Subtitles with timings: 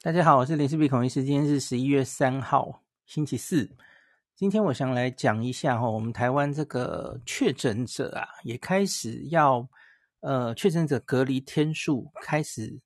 [0.00, 1.24] 大家好，我是林氏璧孔医师。
[1.24, 3.68] 今天是十一月三号，星期四。
[4.36, 9.68] 今天我想来讲一下哈，我们台湾这个确诊者啊，也开始要
[10.20, 12.80] 呃，确诊者隔离天数开始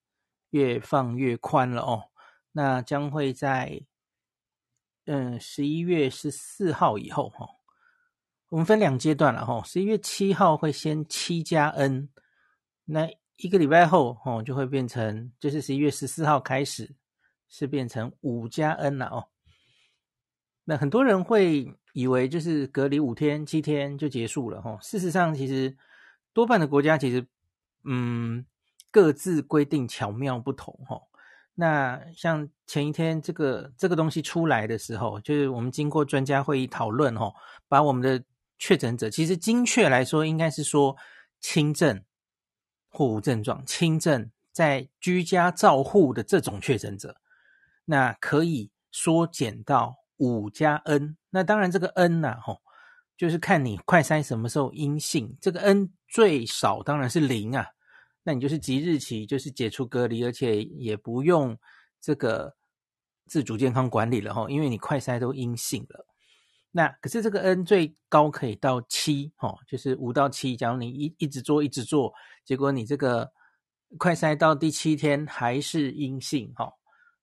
[0.53, 2.02] 越放越宽了哦。
[2.50, 3.79] 那将会在
[5.04, 7.46] 嗯十一月十四号以后哈，
[8.48, 9.62] 我们分两阶段了哈。
[9.66, 12.08] 十一月七号会先七加 N，
[12.86, 13.06] 那
[13.36, 16.90] 一个礼拜后哦，就会变成就是十一月十四号开始。
[17.54, 19.29] 是变成五加 N 了哦，
[20.64, 24.78] 那很多人会以为就是隔离五天、七天就结束了哦。
[24.80, 25.76] 事实上，其实
[26.32, 27.26] 多半的国家其实
[27.84, 28.46] 嗯
[28.90, 31.02] 各自规定巧妙不同哦。
[31.54, 37.34] 那像前一天这个这个东西出来的时候，就是我们经过专家会议讨论哦，
[37.69, 38.25] 把我们的
[38.58, 40.97] 确诊者，其实精确来说应该是说
[41.39, 42.03] 轻症
[42.89, 47.19] 或无症状、轻症在居家照护的这种确诊者。
[47.84, 52.61] 那可以缩减到五加 N，那当然这个 N 呐，吼，
[53.17, 57.67] 就是看你快筛什么时候阴性，这个 N 最少当然是零啊，
[58.23, 61.59] 那你就是即日起就是解除隔离，而且也不用
[62.01, 62.55] 这个
[63.27, 66.06] 自主健康管理了吼，因为你快筛都阴性了。
[66.71, 72.12] 那可是这个 N 最高可以到七，吼，就是五到七，假如你一一直做一直做，
[72.45, 73.33] 结果你这个
[73.99, 76.73] 快筛到第七天还是阴性，吼。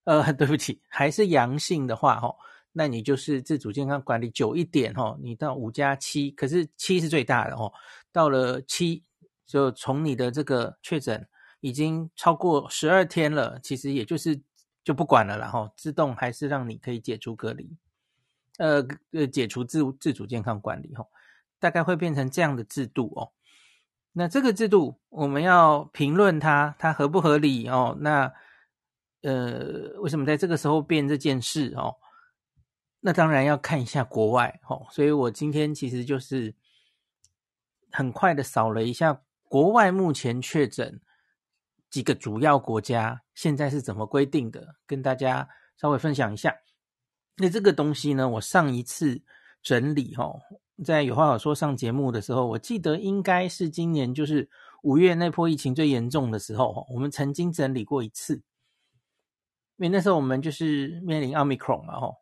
[0.10, 2.36] 呃， 对不起，还是阳性的话，哈，
[2.72, 7.72] 那你就是自主健康管理久一点，哈，你到五加七，可是七是最大的，哦，
[8.12, 9.04] 到了七，
[9.46, 11.28] 就从你的这个确诊
[11.60, 14.42] 已经超过十二天了，其实也就是
[14.84, 17.78] 就不管了，然后自动还是让你可以解除隔离，
[18.58, 21.06] 呃呃，解除自自主健康管理，哈，
[21.60, 23.30] 大概会变成这样的制度，哦，
[24.14, 28.34] 那这个制度我们要评论它，它合不合理，哦，那。
[29.22, 31.96] 呃，为什么在这个时候变这件事哦？
[33.02, 34.88] 那当然要看一下国外哦。
[34.92, 36.56] 所以我今天其实就是
[37.92, 41.02] 很快的扫了一下国外目前确诊
[41.90, 46.56] 几个主要国家现在是怎么规定的，跟大家稍微分享一下。
[47.38, 49.22] 那这个东西呢，我上一次
[49.62, 50.40] 整理哦，
[50.86, 54.50] 在有话好说上节目的时候，我记得应该是今年就是
[54.84, 58.42] 五月那波疫情最严重的时候，我们曾经整理过一次。
[59.80, 62.18] 因为那时候我们就是面临奥密克戎嘛，吼，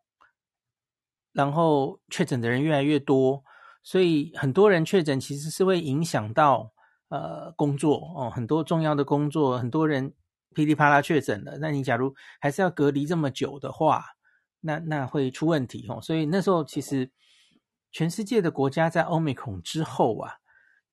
[1.33, 3.43] 然后确诊的人越来越多，
[3.81, 6.71] 所以很多人确诊其实是会影响到
[7.09, 10.13] 呃工作哦，很多重要的工作，很多人
[10.53, 11.57] 噼里啪啦确诊了。
[11.57, 14.05] 那你假如还是要隔离这么久的话，
[14.61, 15.99] 那那会出问题哦。
[15.99, 17.09] 所以那时候其实
[17.91, 20.35] 全世界的国家在奥密克戎之后啊，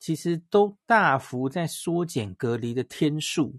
[0.01, 3.59] 其实都大幅在缩减隔离的天数。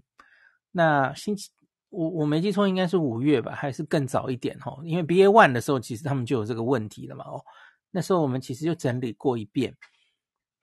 [0.72, 1.50] 那星期。
[1.88, 4.76] 我我没记错，应该是五月吧，还是更早一点哈？
[4.84, 7.24] 因为 BA one 的时候，其实他们就有这个问题了嘛。
[7.24, 7.40] 哦，
[7.90, 9.74] 那时候我们其实就整理过一遍。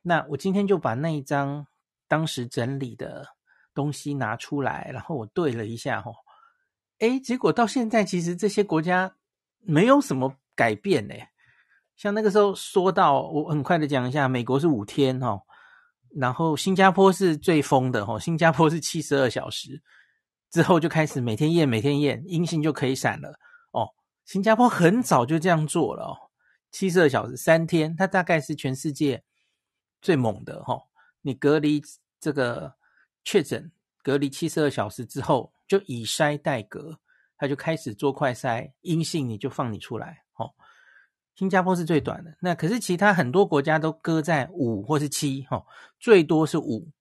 [0.01, 1.65] 那我今天就把那一张
[2.07, 3.25] 当时整理的
[3.73, 6.11] 东西拿出来，然后我对了一下哈。
[6.99, 9.15] 诶，结果到现在其实这些国家
[9.59, 11.15] 没有什么改变呢。
[11.95, 15.41] 像那个时候说到，我很快的讲一下，美国是五天哈，
[16.15, 19.81] 然后新加坡是最疯的哈，新加坡是七十二小时。
[20.53, 23.39] 之后就开始每天验，每天验，阴性就可以闪了
[23.71, 23.89] 哦。
[24.23, 26.15] 新加坡很早就这样做了哦，
[26.69, 29.23] 七十二小时三天，它大概是全世界
[29.99, 30.83] 最猛的哈、哦。
[31.23, 31.81] 你隔离
[32.19, 32.75] 这个
[33.25, 33.71] 确诊，
[34.03, 36.99] 隔离七十二小时之后，就以筛代隔，
[37.35, 40.53] 他就开始做快筛，阴性你就放你出来哦。
[41.33, 45.65] 新加坡是最短的，那可是其他很多国家都搁在五或是七哈、哦，
[45.99, 46.91] 最多是五。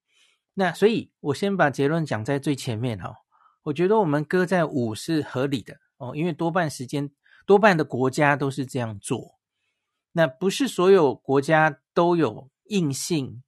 [0.55, 3.11] 那所以我先把结论讲在最前面哈。
[3.11, 3.17] 哦
[3.65, 7.11] 我觉得我们搁在五是合理的哦，因为多半时间、
[7.47, 9.39] 多半的国家都是这样做。
[10.13, 13.43] 那不是所有国家都有硬性，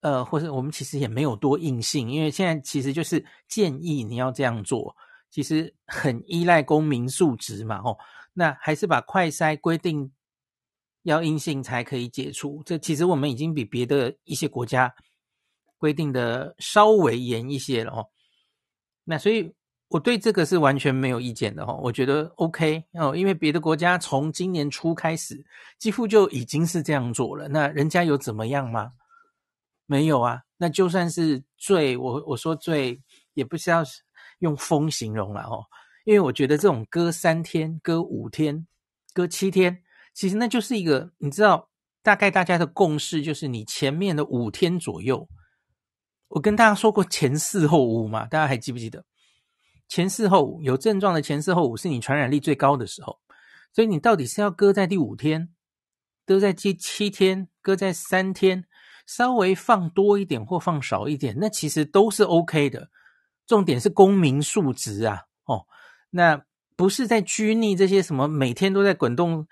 [0.00, 4.94] 呃，或者我们其实也没有多硬性，因为现在其实就是建议你要这样做，
[5.30, 7.96] 其实很依赖公民素质嘛，哦，
[8.34, 10.12] 那还是把快筛规定
[11.04, 12.62] 要阴性才可以解除。
[12.66, 14.94] 这其实我们已经比别的一些国家
[15.78, 18.08] 规定的稍微严一些了哦。
[19.04, 19.52] 那所以
[19.88, 25.44] 我对这个是完全没有意见的哈，我觉得 OK 哦，因为别的国家从今年初开始
[25.78, 28.92] 几乎就已经是这样做了，那人家有怎么样吗？
[29.86, 33.00] 没有啊，那就算是最我我说最
[33.34, 33.82] 也不需要
[34.38, 35.64] 用疯形容了哦，
[36.04, 38.66] 因为我觉得这种搁三天、搁五天、
[39.12, 39.82] 搁七天，
[40.14, 41.68] 其实那就是一个你知道，
[42.02, 45.28] 大概大家的共识就是你前面的五天左右。
[46.32, 49.04] 我跟大家说过前四后五嘛，大家还记不记得？
[49.88, 53.20] 前四后五，有症状的前四后五是你传染力最高的时候，
[53.74, 55.50] 所以你到底是要搁在第五天，
[56.24, 58.64] 搁在第七天，搁在三天，
[59.06, 62.88] 稍微放多一点或放少一点，那其实都是 OK 的。
[63.46, 65.66] 重点是公民素质啊，哦，
[66.10, 66.42] 那
[66.76, 69.46] 不是在拘泥这些什么每天都在滚动，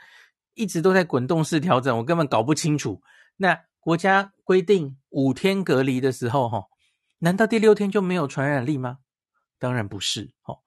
[0.55, 3.03] 一直都在滚动式调整，我根本搞不清楚。
[3.37, 6.65] 那国家规定五天隔离的时候，哈，
[7.19, 8.99] 难道第六天就没有传染力吗？
[9.59, 10.61] 当然不是，哦，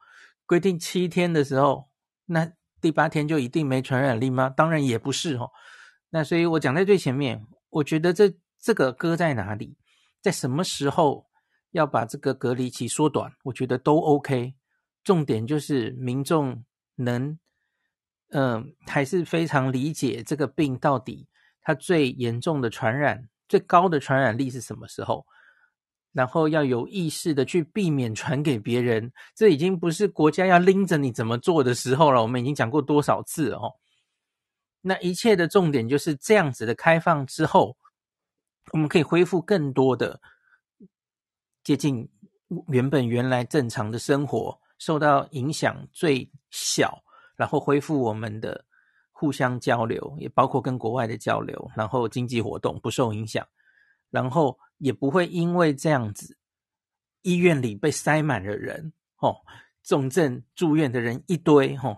[0.45, 1.89] 规定七天的时候，
[2.25, 2.51] 那
[2.81, 4.49] 第八天就一定没传染力吗？
[4.49, 5.51] 当然也不是，哦。
[6.09, 9.77] 那所以我讲在最前面，我觉得这这个搁在哪里，
[10.21, 11.27] 在什么时候
[11.71, 14.55] 要把这个隔离期缩短，我觉得都 OK。
[15.03, 16.63] 重点就是民众
[16.95, 17.37] 能，
[18.29, 21.27] 嗯、还是非常理解这个病到底
[21.63, 25.25] 它最严重的传染、最高的传染力是什么时候。
[26.11, 32.21] 然后要有意识的去避免传给别人，这已经不是国家要拎着你怎么做的时候了。
[32.21, 33.73] 我们已经讲过多少次哦。
[34.81, 37.75] 那一切的重点就是这样子的开放之后，
[38.73, 40.21] 我们可以恢复更多的
[41.63, 42.07] 接近
[42.67, 47.03] 原本原来正常的生活，受到影响最小，
[47.35, 48.63] 然后恢复我们的
[49.23, 53.47] 互相交流，也包括跟国外的交流，然后经济活动不受影响，
[54.09, 54.57] 然后。
[54.79, 56.35] 也不会因为这样子，
[57.21, 59.33] 医院里被塞满了人，哦，
[59.81, 61.97] 重症住院的人一堆，哦，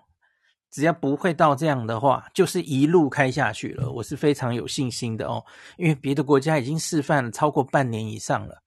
[0.70, 3.92] 只要不会到这样的话，就是一路开下去了。
[3.92, 5.44] 我是非常有信心的哦，
[5.78, 8.62] 因为别的国家已经示范了超过半年以上了。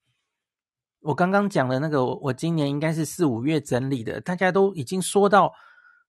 [1.01, 5.55] 我刚刚讲的那个，我今年应该是四五月整理的，大家都已经说到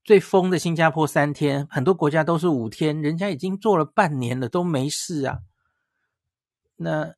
[0.04, 5.40] 最疯的新加坡三天，很多国家都是五天，人家已经做了半年了，都没事啊。
[6.78, 7.16] 那。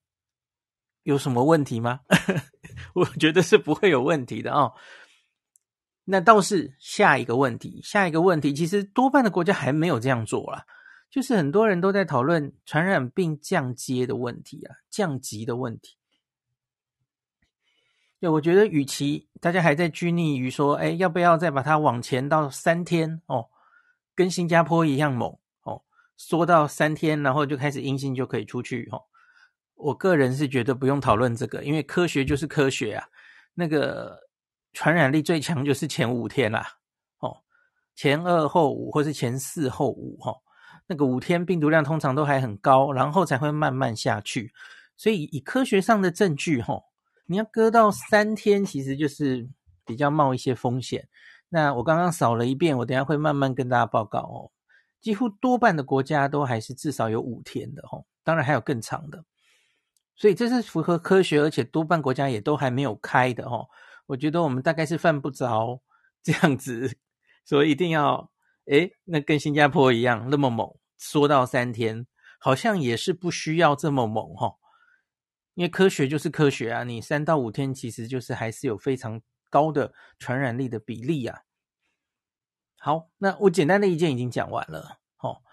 [1.03, 2.01] 有什么问题吗？
[2.93, 4.73] 我觉得是不会有问题的哦。
[6.03, 10.63] 那倒是下一个问题，下一个问题，其实多半的国家还没有这样做啦，
[11.09, 15.97] 就是很多人都在讨论传染病降阶的问题啊，降级的问题。
[18.21, 23.49] 对，我觉得与其大家还在拘泥于说，哎，要不要再把它往前到三天哦，
[24.13, 25.81] 跟新加坡一样猛哦，
[26.15, 29.01] 缩到三天，然后就开始阴性就可以出去哦。
[29.73, 33.07] 我个人是觉得不用讨论这个，因为科学就是科学啊。
[33.55, 34.19] 那个
[34.71, 36.77] 传染力最强就是前五天啦，
[37.21, 37.35] 哦，
[37.95, 40.31] 前二后五或是前四后五哈，
[40.85, 44.53] 那个五天病毒量通常都还很高，然后才会慢慢下去。
[44.95, 46.79] 所以以科学上的证据哈，
[47.25, 49.49] 你要割到三天，其实就是
[49.85, 51.07] 比较冒一些风险。
[51.49, 54.51] 那我刚刚扫了一遍，我等下会慢慢跟大家报告哦。
[55.01, 59.25] 几乎多半的国家都还是至少有五天的哈，当然还有更长的。
[60.15, 63.67] 所以这是符合科学，而且多半国家也都还没有开的哦。
[64.05, 65.81] 我觉得我们大概是犯不着
[66.21, 66.97] 这样子，
[67.43, 68.29] 所以一定要
[68.65, 72.05] 诶，那跟新加坡一样那么猛，缩到三天，
[72.39, 74.53] 好像也是不需要这么猛哈。
[75.53, 81.41] 因为科学就是科学啊，你三到五天其实就是还是有非常高的传染力的比例啊。
[82.77, 85.43] 好，那我简单的意见已经讲完了，好，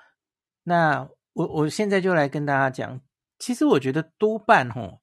[0.63, 3.01] 那我我现在就来跟大家讲。
[3.39, 5.01] 其实我觉得多半吼，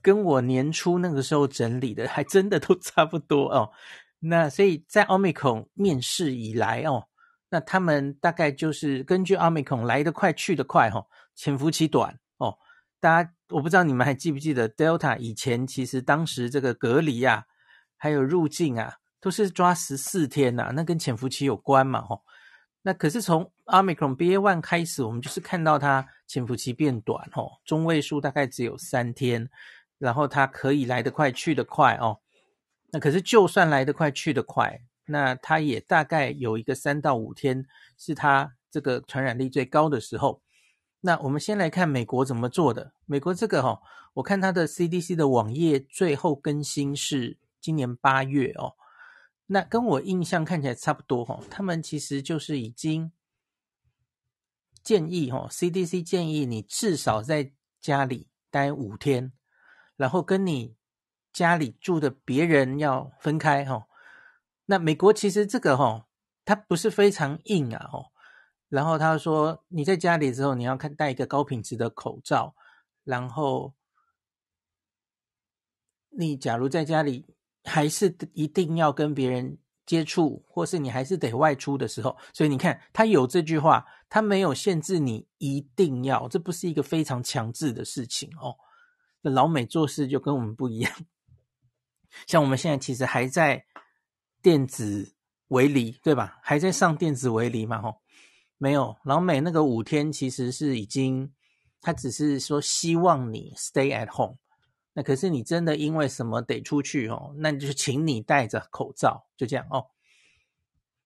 [0.00, 3.72] 跟我年初那个时候整理的还真的都 差不多哦。
[4.20, 7.08] 那所以在奥密克戎面世以来哦，
[7.50, 12.56] 那他们大概就是根据奥密克戎来得快去得快哈，潜伏期短哦。
[13.00, 17.44] 大家我不知道你们还记不记得 Delta 以前其实当时这个隔离啊，
[17.96, 22.22] 还有入境啊，都是抓十四天呐、啊，那跟潜伏期有关嘛吼。
[22.82, 29.48] 那可是从 Omicron BA.1 开始，我们就是看到它潜伏期变短哦，中位数大概只有三天，
[29.98, 32.18] 然后它可以来得快去得快哦。
[32.90, 37.64] 那可是就算来得快去得快，那它也大概有一个三到五天
[37.96, 40.42] 是它这个传染力最高的时候。
[41.06, 42.94] 那我们先来看美国怎么做的。
[43.04, 43.78] 美国这个哈，
[44.14, 48.72] 我看它的 CDC 的网页最后更新是今年八月哦。
[49.48, 53.12] 那跟我印象看起来差不多哈，他们其实就是已经
[54.82, 59.30] 建议哈，CDC 建议你至少在家里待五天，
[59.96, 60.74] 然后跟你
[61.34, 63.86] 家里住的别人要分开哈。
[64.64, 66.06] 那美国其实这个哈，
[66.46, 68.06] 它不是非常硬啊哈。
[68.74, 72.54] 然后他说你在家里之后，你要看戴一个高品质的口罩，
[73.04, 73.74] 然后
[76.10, 77.24] 你假如在家里。
[77.66, 88.54] 还是一定要跟别人接触，或是你还是得外出的时候，所以你看，他有这句话，他没有限制你一定要，这不是一个非常强制的事情哦。
[89.22, 90.92] 那老美做事就跟我们不一样，
[92.26, 93.64] 像我们现在其实还在
[94.42, 95.14] 电子
[95.48, 96.38] 围篱，对吧？
[96.42, 97.80] 还在上电子围篱嘛？
[97.80, 98.02] 吼，
[98.58, 98.96] 没有。
[99.04, 101.32] 老美那个五天其实是已经，
[101.80, 104.38] 他只是说希望你 stay at home。
[104.92, 107.34] 那可是你真的因为什么得出去哦？
[107.38, 109.86] 那就是请你戴着口罩，就这样哦。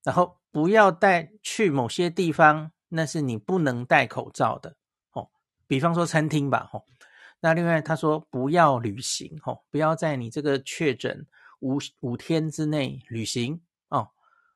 [0.05, 4.77] 然后不要带去某些地方，那是你不能戴口罩的
[5.13, 5.31] 哦。
[5.67, 6.85] 比方说餐厅吧，吼。
[7.41, 11.27] 那另外他说不要旅行，吼，不要在你这个确诊
[11.61, 14.09] 五五天之内旅行哦。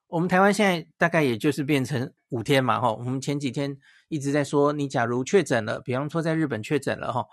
[0.08, 2.92] 我们台湾现在大概也就是变成五天嘛，哈。
[2.92, 7.26] 我们前几天一直在说，你假如确诊了，比方说在日本确诊了，哈。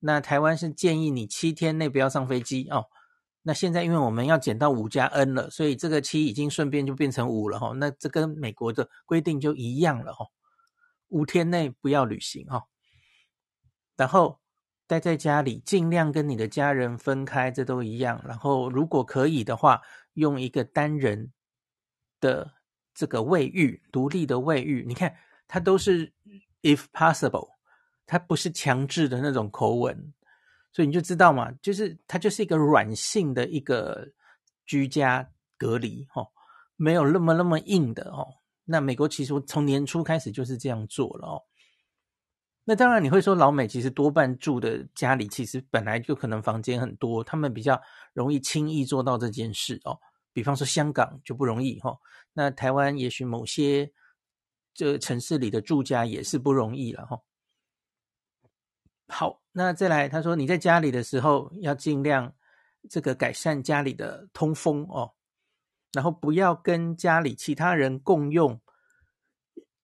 [0.00, 2.86] 那台湾是建议你七天内不要上飞机哦。
[3.44, 10.26] 那现在因为我们要减到五加 N 了，所以这个七已经顺便就变成五了哈、那这跟美国的规定就一样了哈、
[11.08, 12.64] 五天内不要旅行哈、
[13.96, 14.40] 然后
[14.86, 18.22] 待在家里，尽量跟你的家人分开，这都一样。
[18.26, 19.80] 然后如果可以的话，
[20.14, 21.32] 用一个单人
[22.20, 22.52] 的
[22.94, 25.14] 这个卫浴，独立的卫浴，你看
[25.46, 26.12] 它都是
[26.62, 27.50] if possible。
[28.04, 30.12] 它不是强制的那种口吻，
[30.70, 34.06] 所以你就知道嘛，就是它就是一个软性的一个
[34.66, 36.28] 居家隔离哦，
[36.76, 38.26] 没有那么那么硬的哦。
[38.64, 41.42] 那美国其实从年初开始就是这样做了哦。
[42.64, 47.80] 那当然你会说，老美其实多半住的家里其实本来就可能房间很多，他们比较
[48.12, 49.98] 容易轻易做到这件事哦。
[50.32, 51.98] 比方说香港就不容易哈，
[52.32, 53.92] 那台湾也许某些
[54.74, 57.20] 这城市里的住家也是不容易了哈。
[59.08, 62.34] 好，那再来，他说你在家里的时候要尽量
[62.88, 65.12] 这个改善家里的通风哦，
[65.92, 68.58] 然后不要跟家里其他人共用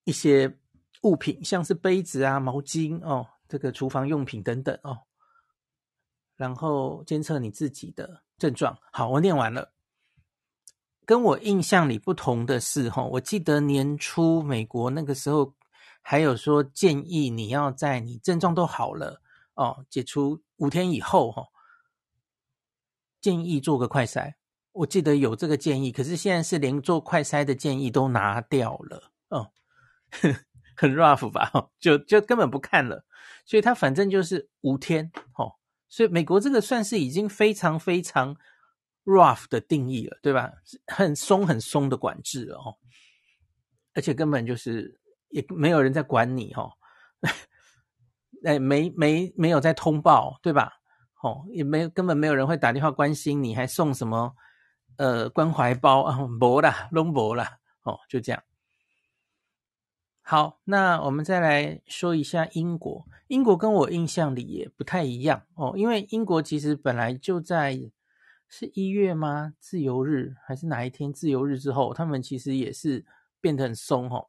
[0.05, 0.57] 一些
[1.03, 4.97] 物品，像是杯子啊、毛巾哦，这个厨房用品等等哦，
[6.35, 8.75] 然后监测你自己的症状。
[8.91, 9.71] 好，我念完了。
[11.09, 15.55] 跟我印象里不同的是，哈，我记得年初美国那个时候。
[16.01, 19.21] 还有说建议你要在你症状都好了
[19.53, 21.47] 哦，解除五天以后哈、
[23.21, 24.33] 建议做个快筛。
[24.71, 29.51] 我记得有这个建议，可是现在是连做快筛的建议都拿掉了哦，
[30.75, 31.51] 很 rough 吧？
[31.79, 33.03] 就就根本不看了，
[33.45, 35.55] 所以他反正就是五天哦。
[35.89, 38.37] 所以美国这个算是已经非常非常
[39.09, 40.51] rough 的定义了，对吧？
[40.87, 42.77] 很松很松的管制了哦，
[43.93, 44.97] 而且根本就是。
[45.31, 46.71] 也没有人在管你哈、哦，
[48.43, 50.73] 哎，没没没有在通报，对吧？
[51.21, 54.33] 哦，也没根本没有人会打电话关心你，还送什么
[54.97, 56.17] 呃关怀包啊？
[56.39, 58.41] 薄啦，拢没啦，哦，就这样。
[60.23, 63.05] 好，那我们再来说一下英国。
[63.27, 67.79] 英国跟我印象里也不太一样哦，因为英国其实本来就在
[68.49, 69.53] 是一月吗？
[69.59, 71.13] 自由日还是哪一天？
[71.13, 73.05] 自由日之后，他们其实也是
[73.39, 74.27] 变得很松哦。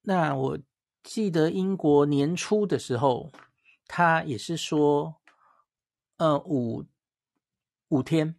[0.00, 0.58] 那我
[1.02, 3.30] 记得英国年初的时候，
[3.86, 5.16] 他也是说，
[6.16, 6.84] 呃，五
[7.88, 8.34] 五天，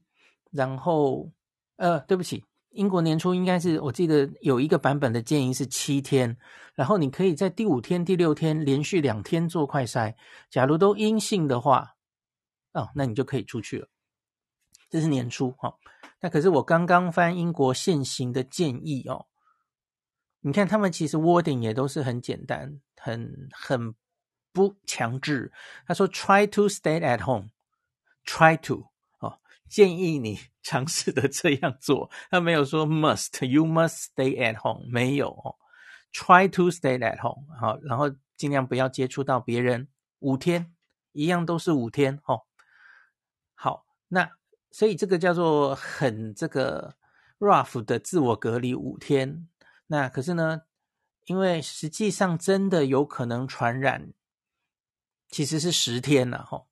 [0.51, 1.31] 然后，
[1.75, 6.35] 呃，对不起，英国年初应该是我记得有一个版本的建议是七天，
[6.73, 10.15] 然后你可以在第五天、第六天连续两天做快筛，
[10.49, 11.94] 假如都阴性的话，
[12.75, 13.89] 哦，那你就可以出去了。
[14.89, 15.75] 这是年初哈，哦，
[16.21, 19.25] 那可是我刚刚翻英国现行的建议哦。
[20.41, 23.95] 你看，他们其实 wording 也都是很简单，很很
[24.53, 25.51] 不强制。
[25.87, 27.49] 他说：“Try to stay at home.
[28.25, 35.55] Try to 哦，建议你尝试的这样做。”他没有说 must, you must stay at home，没有哦。
[36.13, 39.87] Try to stay at home，好，然后尽量不要接触到别人，
[40.19, 40.75] 五天
[41.11, 42.44] 一样都是五天哦。
[44.07, 44.29] 那
[44.71, 46.95] 所以这个叫做很这个
[47.39, 49.47] rough 的自我隔离五天。
[49.87, 50.61] 那可是呢，
[51.25, 54.13] 因为实际上真的有可能传染，
[55.29, 56.65] 其实是十天了哈。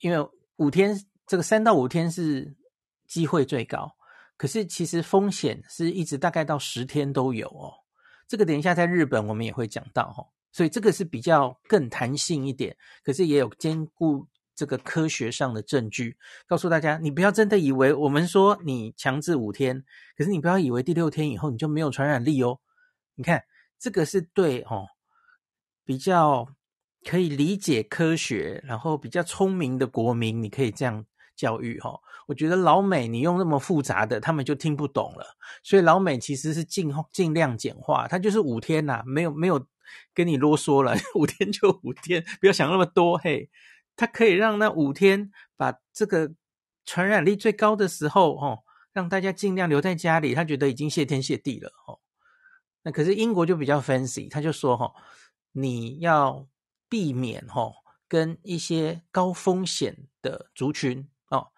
[0.00, 2.56] 因为五天这个三到五天是
[3.06, 3.96] 机会最高，
[4.36, 7.72] 可是其实风险是一直大概到十天都有哦。
[8.26, 14.26] 这个等一下在日本我们也会讲到哈，所以这个是比较更弹性一点，可是也有兼顾。
[14.56, 19.84] 这个科学上的证据告诉大家，你不要真的以为我们说你强制五天，
[20.16, 22.58] 可是你不要以为第六天以后你就没有传染力哦。
[23.14, 23.44] 你看，
[23.78, 24.86] 这个是对哦，
[25.84, 26.48] 比较
[27.04, 31.04] 可以理解科学，然后比较聪明的国民，你可以这样
[31.36, 32.00] 教育哈、哦。
[32.26, 35.36] 我觉得老美你用那么复杂的，他们就听不懂了。
[35.62, 39.64] 所以老美其实是尽尽量简化，他就是五天呐、啊，没有没有
[40.12, 43.48] 跟你啰嗦了， 五天就五天，不要想那么多嘿。
[43.96, 46.32] 他可以让那五天把这个
[46.84, 48.62] 传染力最高的时候，哦，
[48.92, 51.98] 让大家尽量留在家里，他觉得已经谢天谢地了，哦。
[52.82, 54.94] 那可是英国就比较 fancy，他就说，哈，
[55.50, 56.46] 你要
[56.88, 57.72] 避免，哈，
[58.06, 61.48] 跟一些高风险的族群，哦，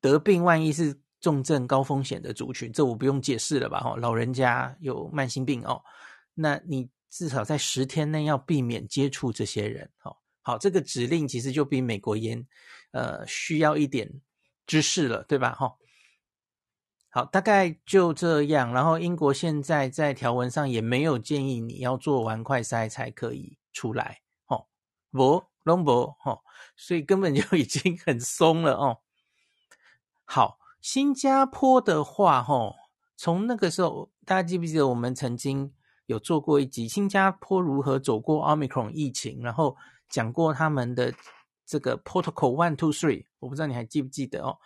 [0.00, 5.82] 得病，万一是重症高风险的族群，这我不用解释了吧，哈，老人家有慢性病，哦，
[6.34, 10.17] 那你至少在十天内要避免接触这些人，哦。
[10.48, 12.46] 好，这个指令其实就比美国严，
[12.92, 14.22] 呃，需要一点
[14.66, 15.52] 知识了，对吧？
[15.52, 15.76] 哈，
[17.10, 18.72] 好，大概就这样。
[18.72, 24.64] 然后英国现在在条文上也没有建议你要做完快筛才可以出来，哦，
[25.10, 26.40] 不，拢不，哈，
[26.74, 29.00] 所以根本就 已经很松了哦。
[30.24, 32.74] 好，新加坡的话，哈，
[33.18, 35.74] 从那个时候，大家记不记得我们曾经
[36.06, 39.76] 有做过一集新加坡如何走过 Omicron 疫情，然后。
[40.08, 41.12] 讲过他们的
[41.66, 44.58] 这个 protocol one two three，我不知道你还记不记得哦。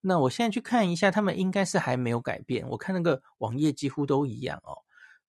[0.00, 2.66] 那我现在去看一下，他们应该是还没有改变。
[2.68, 4.78] 我看那个网页几乎都一样哦。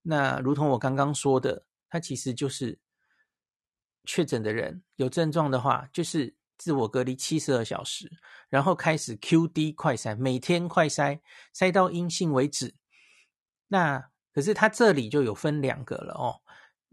[0.01, 2.79] 那如同我刚刚说的，它其实就是
[4.05, 8.09] 确诊的人有症状的话，就是自我隔离七十二小时，
[8.49, 11.19] 然后开始 QD 快筛，每天快筛
[11.53, 12.73] 筛到阴性为止。
[13.67, 16.41] 那可是它这里就有分两个了哦。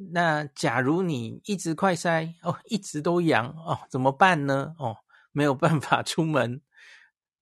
[0.00, 4.76] 那假如你一直快筛哦，一直都阳哦，怎么办呢？
[4.78, 4.98] 哦，
[5.32, 6.62] 没有办法出门。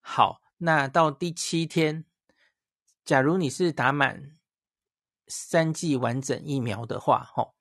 [0.00, 2.06] 好，那到第七天，
[3.04, 4.38] 假如你是打满
[5.28, 7.52] 三剂完整疫苗的话，哦，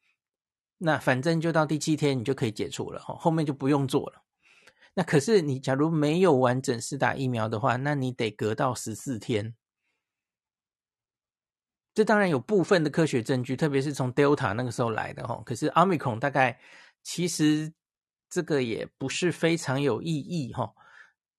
[0.78, 4.24] 那反正就到第七天你就可以解除了，哦，后面就不用做了。
[4.94, 9.56] 那可是你假如没有完整四打疫苗的话，那你得隔到十四天。
[11.96, 15.42] 这当然有部分的科学证据，特别是从 Delta 那个时候来的哈。
[15.46, 16.60] 可是 Omicron 大概
[17.02, 17.72] 其实
[18.30, 20.74] 这个也不是非常有意义哈。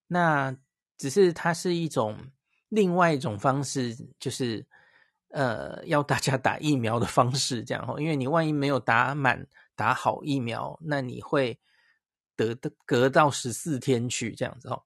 [0.07, 0.57] 那
[0.97, 2.33] 只是它是一种
[2.71, 4.67] 另外一种方式，就是
[5.29, 8.01] 呃要大家打疫苗的方式这样哈。
[8.01, 11.61] 因为你万一没有打满打好疫苗，那你会
[12.35, 14.83] 得隔到十四天去这样子哈。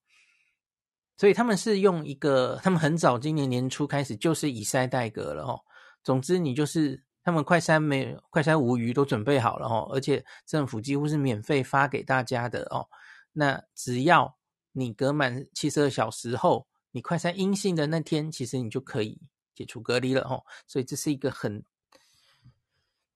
[1.21, 5.61] 所以他们是用一个，他们很早今年年初开始就是以筛代隔了哦。
[6.03, 12.89] 总之，你就是他们快筛没快筛无余都准备好了哦，而且政府几乎是免费发给大家的哦。
[13.35, 14.35] 那只要
[14.73, 19.21] 你隔满七十二小时后，你快筛阴性的那天，其实你就可以
[19.55, 20.43] 解除隔离了哦。
[20.67, 21.63] 所以这是一个很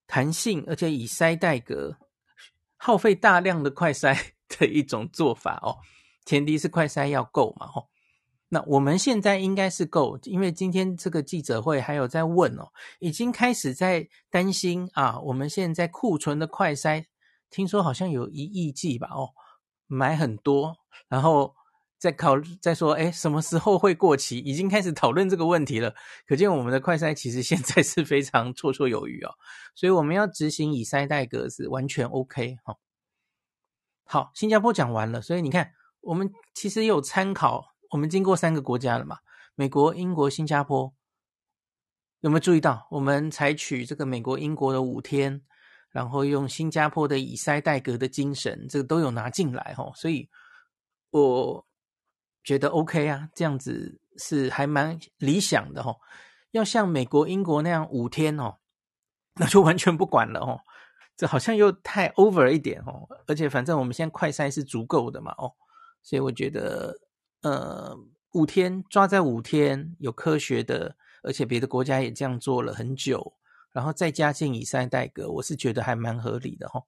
[0.07, 1.97] 弹性，而且以筛代隔，
[2.77, 4.15] 耗费大量的快筛
[4.47, 5.79] 的一种做法哦。
[6.27, 7.89] 前提是快筛要够嘛哦。
[8.55, 12.69] 那我们现在应该是够，因为今天这个记者会还有在问哦，
[13.01, 15.19] 已经开始在担心啊。
[15.19, 17.07] 我们现在库存的快筛，
[17.51, 19.09] 听说好像有一亿剂吧？
[19.11, 19.31] 哦，
[19.89, 20.77] 买很多，
[21.09, 21.53] 然后
[21.99, 24.39] 再考再说，哎，什么时候会过期？
[24.39, 25.93] 已经开始讨论这个问题了。
[26.25, 29.35] 可见我们的快筛其实现在是非常绰绰有余哦，
[29.75, 32.77] 所以我们要执行以筛代隔是完全 OK 哈。
[34.05, 37.74] 好，新加坡讲完了，所以你看，我们其实有参考。
[37.95, 39.21] 我们经过三个国家了嘛？
[39.55, 40.93] 美国、英国、新加坡，
[42.23, 42.89] 有没有注意到？
[42.91, 45.41] 我们采取这个美国、英国的五天，
[45.91, 49.93] 然后用新加坡的以塞代隔的精神，这个都有拿进来哦。
[49.95, 50.29] 所以
[51.11, 51.65] 我
[52.43, 55.97] 觉得 OK 啊，这样子是还蛮理想的哦。
[56.51, 58.57] 要像美国、英国那样五天哦，
[59.37, 60.63] 那就完全不管了哦。
[61.17, 63.07] 这好像又太 over 一点哦。
[63.29, 65.55] 而且反正我们现在快筛是足够的嘛哦，
[66.03, 66.99] 所以我觉得。
[67.45, 67.95] 呃，
[68.33, 73.35] 五天抓在五天，有科学的，而且别的国家也这样做了很久，
[73.71, 76.87] 然后再加进以赛代隔，我是觉得还蛮合理的齁。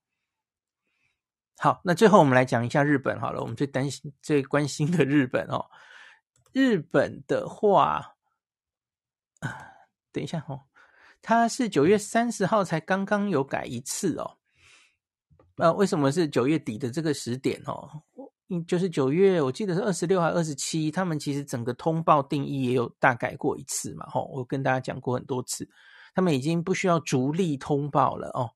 [1.59, 5.67] 好，那最后我们来讲一下日本好了，我们最担心、最关心的日本哦。
[6.53, 8.17] 日本的话，
[9.41, 9.69] 啊，
[10.11, 10.63] 等一下哦，
[11.21, 14.39] 它是九月三十号才刚刚有改一次哦。
[15.57, 18.03] 那为什么是九月底的这个时点哦？
[18.49, 25.69] 嗯，就是九月，我记得是二十六还是二十七，他们其实整个通报定义也有大改过一次嘛，吼，我跟大家讲过很多次，
[26.15, 28.51] 他们已经不需要逐例通报了哦。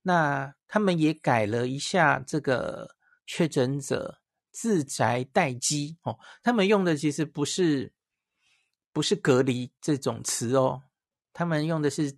[0.00, 2.88] 那他们也改了一下这个
[3.26, 4.18] 确诊者
[4.50, 7.92] 自宅待机哦，他们用的其实不是
[8.92, 10.80] 不是隔离这种词哦，
[11.32, 12.16] 他们用的是。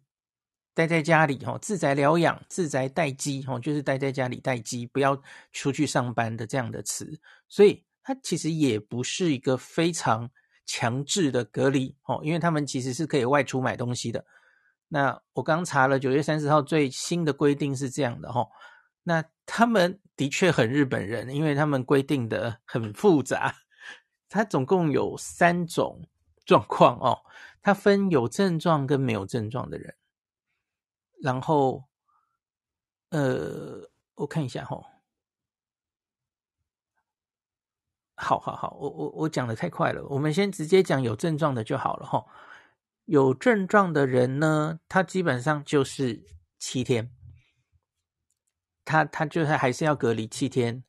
[0.72, 5.20] 待在家里哈，自宅疗养、自宅待机哈，就是待在家里待机，不要
[5.52, 7.20] 出去上班的这样的词。
[7.48, 10.30] 所以它其实也不是一个非常
[10.64, 14.24] 强制的隔离哦，因为他们其实是可以外出买东西的。
[14.88, 18.46] 那我刚查了九月三十号最新的规定是这样的哈，
[19.02, 23.54] 那他们的确很日本人，因为他们规定的很复杂。
[24.28, 26.06] 它总共有三种
[26.44, 27.18] 状况哦，
[27.60, 29.94] 它分有症状跟没有症状的人。
[31.22, 31.84] 然后，
[33.10, 34.82] 呃，我看一下哈、
[38.16, 42.26] 好好好，我我我讲的太快了，我们先直接讲有症状的就好了哈、
[43.04, 46.24] 有症状的人呢，他基本上就是
[46.58, 47.14] 七天。
[48.82, 50.82] 他他就是还是要隔离七天，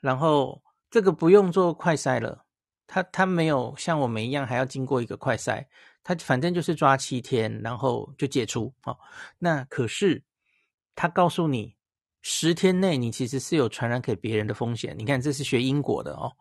[0.00, 2.46] 然后这个不用做快筛了，
[2.86, 5.66] 他他没有像我们一样还要经过一个快筛，
[6.02, 8.72] 他反正就是抓七天，然后就解除。
[8.84, 8.98] 哦，
[9.38, 10.22] 那可是
[10.94, 11.74] 他告诉你，
[12.20, 14.94] 十天内你其实是有传染给别人的风险。
[14.98, 16.32] 你看，这是学英国的哦，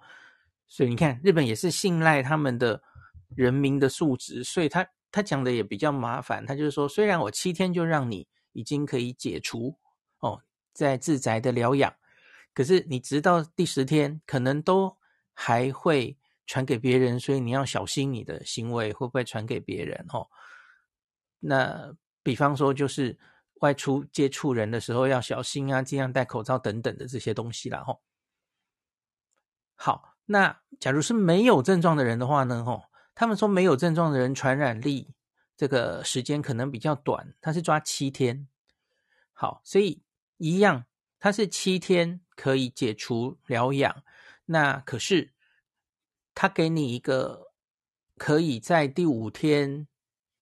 [0.67, 2.81] 所以你看日本也是信赖他们的
[3.35, 6.45] 人民的素质，所以他他讲的也比较麻烦。
[6.45, 9.75] 他就是说，虽然我七天就让你已经可以解除
[10.19, 10.41] 哦。
[10.73, 11.93] 在自宅的疗养，
[12.53, 14.95] 可是你直到第十天，可能都
[15.33, 16.17] 还会
[16.51, 20.27] 传给别人，所以你要小心你的行为会不会传给别人哦。
[21.39, 23.17] 那比方说，就是
[23.61, 27.81] 外出接触人的时候要小心啊，尽量戴口罩等等的这些东西啦。
[27.85, 28.01] 吼。
[29.75, 32.65] 好，那假如是没有症状的人的话呢？
[32.67, 32.83] 哦，
[33.15, 35.13] 他们说没有症状的人传染力
[35.55, 38.49] 这个时间可能比较短，他是抓七天。
[39.31, 40.03] 好，所以。
[40.43, 40.87] 一样，
[41.19, 44.03] 它是七天可以解除疗养，
[44.45, 45.35] 那可是
[46.33, 47.51] 他给你一个
[48.17, 49.87] 可以在第五天、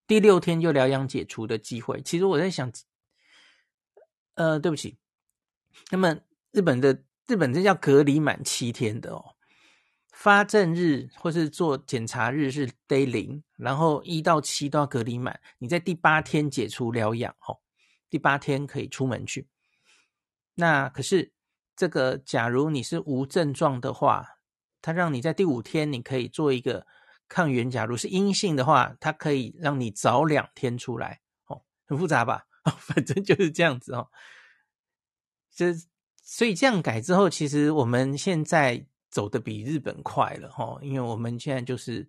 [0.06, 2.02] 第六天就疗养解除的机会。
[2.02, 2.72] 其实我在想，
[4.36, 4.98] 呃，对不起，
[5.92, 6.20] 那么
[6.52, 9.36] 日本的日本这叫隔离满七天的哦，
[10.12, 17.60] 发证日或是做检查日是 day 零，然后一到七都要隔离满，你在第八天解除疗养哦，
[18.10, 19.48] 第八天可以出门去。
[20.56, 21.32] 那可是
[21.76, 24.39] 这个，假如你是无症状的话，
[24.82, 26.86] 他让你在第五天你可以做一个
[27.28, 31.22] 抗原，假如是阴性的话，它可以让你早两天出来。
[31.48, 32.46] 哦，很复杂吧？
[32.66, 34.10] 哦，反正就是这样子哦。
[35.54, 35.74] 这
[36.22, 42.08] 所以这样改之后，其实我们现在走的比日本快了哈，因为我们现在就是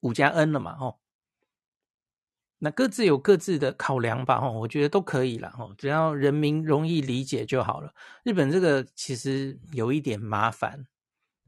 [0.00, 0.98] 五加 N 了嘛，哦。
[2.60, 7.94] 那各自有各自的考量吧，哦，我觉得都可以啦，哦，只要人民容易理解就好了。
[8.24, 10.84] 日本这个其实有一点麻烦，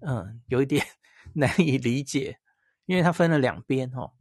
[0.00, 0.84] 嗯，有一点
[1.34, 2.38] 难以理解，
[2.86, 4.12] 因为它分了两边，哦。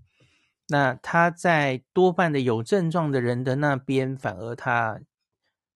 [0.72, 5.02] 那他在多半的有症状的人的那边，反而他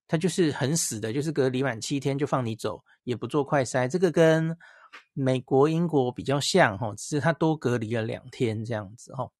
[0.07, 3.87] 他就是很死的，就是隔离满七天就放你走，也不做快筛。
[3.87, 4.55] 这个跟
[5.13, 9.33] 美国、英国比较像，吼，只是他多隔离了两天这样子，吼。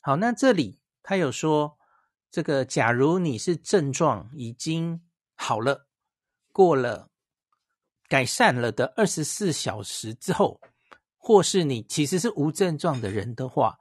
[0.00, 1.76] 好，那这里他有说，
[2.30, 5.02] 这个假如你是症状已经
[5.34, 5.88] 好了，
[6.52, 7.10] 过了
[8.08, 10.60] 改善了的二十四小时之后，
[11.16, 13.76] 或是你其实是无症状的人的话，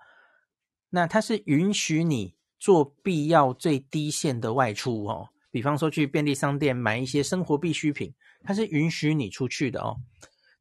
[0.90, 8.14] 那他是允许你做必要最低限的外出哦，比方说去便利商店买一些生活必需品，
[8.44, 9.96] 他是允许你出去的哦。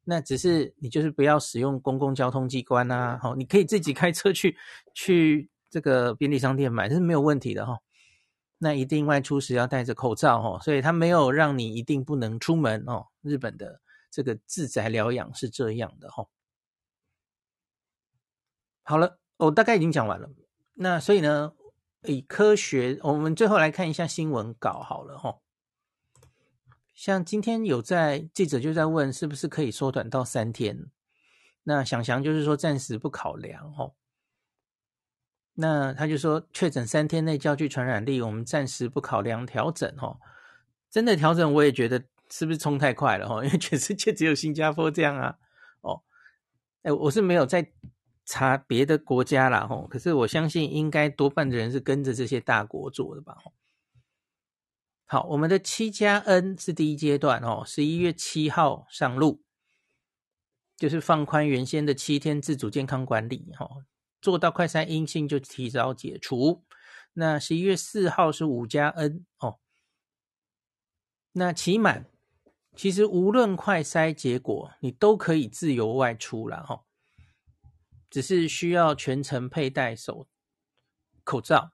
[0.03, 4.57] 那只是你就是不要使用公共交通机关啊，好，你可以自己开车去
[4.93, 5.49] 去。
[5.69, 7.77] 这个便利商店买这是没有问题的哈，
[8.57, 13.07] 那一定外出时要戴着口罩哈，所以他没有让你一定不能出门哦。
[13.21, 16.27] 日本的这个自宅疗养是这样的哈。
[18.83, 20.29] 好了，我大概已经讲完了。
[20.73, 21.53] 那所以呢，
[22.03, 25.39] 以科学，我们最后来看一下新闻稿好了哈。
[26.95, 30.89] 像今天有在记者就在问，是不是可以缩短到三天？
[31.63, 33.93] 那想想就是说暂时不考量哦。
[35.59, 40.19] 那他就说，确诊三天内较具传染力，我们暂时不考量调整哦。
[40.87, 43.41] 真的调整，我也觉得是不是冲太快了哦？
[43.45, 45.37] 因为全世界只有新加坡这样啊。
[45.81, 46.03] 哦，
[46.83, 47.71] 哎，我是没有在
[48.23, 49.87] 查别的国家啦哦。
[49.89, 53.35] 可是我相信，应该多半的人是跟着这些大国做的吧？
[55.07, 59.41] 好，我们的七加 N 是第一阶段哦，十一月七号上路，
[60.77, 63.83] 就是放宽原先的七天自主健康管理哦。
[64.27, 66.65] 做到快筛阴性就提早解除。
[67.13, 69.59] 那十一月四号是五加 N 哦。
[71.31, 72.07] 那期满，
[72.75, 76.83] 其实无论快筛结果，你都可以自由外出了哈、哦。
[78.09, 80.27] 只是需要全程佩戴手
[81.23, 81.71] 口罩。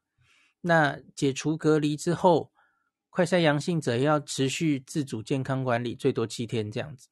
[0.61, 2.53] 那解除隔离之后，
[3.09, 7.09] 快筛阳性者要持续自主健康管理，最多七天这样子。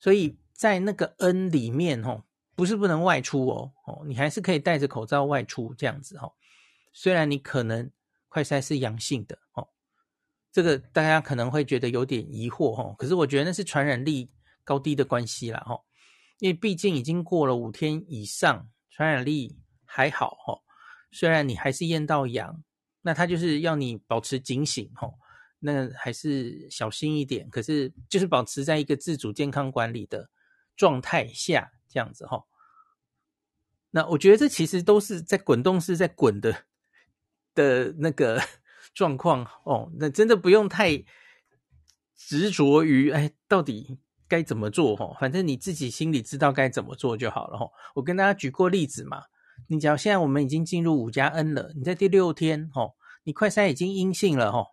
[0.00, 2.24] 所以在那个 N 里面哦。
[2.56, 6.32] 不是不能外出哦，哦，你还是可以戴着口罩外出这样子哦。
[6.92, 7.90] 虽然你可能
[8.28, 9.68] 快筛是阳性的哦，
[10.52, 14.30] 这个大家可能会觉得有点疑惑哈，可是我觉得那是传染力
[14.62, 15.80] 高低的关系啦哈，
[16.38, 20.60] 因为毕竟已经过了五天以上，传染力还好哈，
[21.10, 22.62] 虽然你还是验到阳，
[23.02, 25.10] 那他就是要你保持警醒哈，
[25.58, 30.30] 那还是小心一点，可是就是保持在一个自主健康管理的
[30.76, 32.44] 状态下这样子哈。
[33.92, 36.64] 那我觉得这其实都是在滚动式在滚的
[37.54, 38.42] 的那个。
[38.94, 41.04] 状况哦，那真的不用太
[42.14, 45.16] 执着于哎，到底该怎么做哈？
[45.18, 47.66] 反正你自己心里知道该怎么做就好了哈。
[47.96, 49.24] 我跟大家举过例子嘛，
[49.66, 54.68] 你只要现在我们已经进入五加 N 了，你在第六天哦，你快筛已经阴性了哦，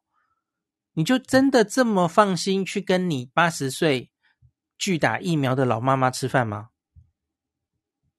[0.93, 4.11] 你就真的这么放心去跟你八十岁
[4.77, 6.70] 拒打疫苗的老妈妈吃饭吗？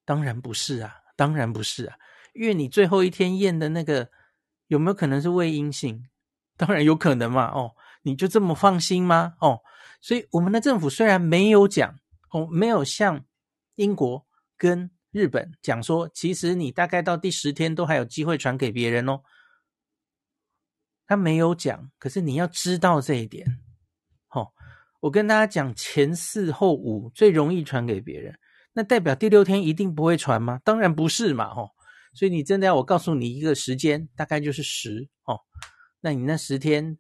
[0.05, 1.97] 当然不是啊，当然不是啊，
[2.35, 4.11] 因为你最后一天验的那个。
[4.69, 6.09] 有没有可能是伪阴性？
[6.57, 7.45] 当然有可能嘛！
[7.49, 7.73] 哦，
[8.05, 9.35] 你就这么放心吗？
[9.39, 9.61] 哦，
[10.01, 11.95] 所以我们的政府虽然没有讲
[12.31, 13.23] 哦，没有像
[13.75, 19.21] 英国跟日本讲说，其实你大概到第十天都还有机会传给别人哦。
[21.07, 23.61] 他没有讲，可是你要知道这一点。
[24.31, 24.55] 哦，
[25.01, 28.39] 我跟大家讲，前四后五最容易传给别人，
[28.73, 30.61] 那代表第六天一定不会传吗？
[30.65, 31.47] 当然不是嘛！
[31.47, 31.71] 哦。
[32.15, 35.41] 所以你真的要我告诉你一个时间，大概就是十哦。
[36.01, 36.99] 那你那十天